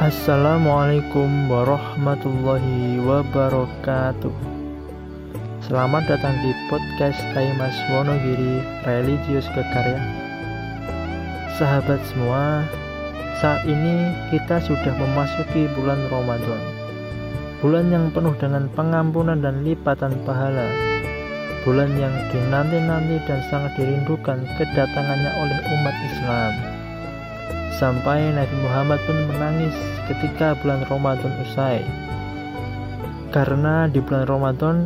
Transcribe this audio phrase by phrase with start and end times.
[0.00, 4.32] Assalamualaikum warahmatullahi wabarakatuh.
[5.60, 10.00] Selamat datang di podcast Taimas Wonogiri Religius Kekarya
[11.60, 12.64] Sahabat semua,
[13.44, 16.64] saat ini kita sudah memasuki bulan Ramadan.
[17.60, 20.64] Bulan yang penuh dengan pengampunan dan lipatan pahala.
[21.68, 26.79] Bulan yang dinanti-nanti dan sangat dirindukan kedatangannya oleh umat Islam
[27.80, 29.72] Sampai Nabi Muhammad pun menangis
[30.04, 31.80] ketika bulan Ramadan usai.
[33.32, 34.84] Karena di bulan Ramadan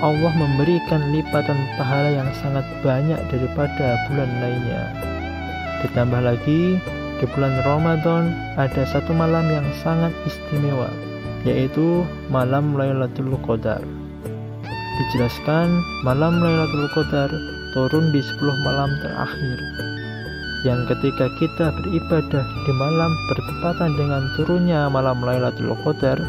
[0.00, 4.88] Allah memberikan lipatan pahala yang sangat banyak daripada bulan lainnya.
[5.84, 6.80] Ditambah lagi,
[7.20, 10.88] di bulan Ramadan ada satu malam yang sangat istimewa,
[11.44, 13.84] yaitu malam Lailatul Qadar.
[14.96, 15.68] Dijelaskan,
[16.08, 17.28] malam Lailatul Qadar
[17.76, 19.60] turun di 10 malam terakhir
[20.60, 26.20] yang ketika kita beribadah di malam bertepatan dengan turunnya malam Lailatul Qadar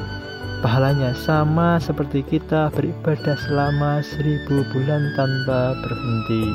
[0.64, 6.48] pahalanya sama seperti kita beribadah selama seribu bulan tanpa berhenti.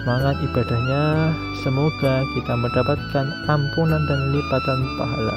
[0.00, 5.36] Semangat ibadahnya semoga kita mendapatkan ampunan dan lipatan pahala.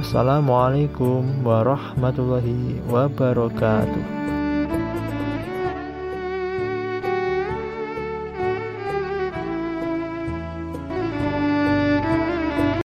[0.00, 4.20] Assalamualaikum warahmatullahi wabarakatuh